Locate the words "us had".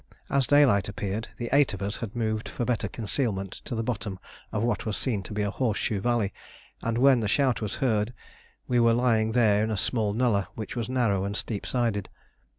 1.83-2.15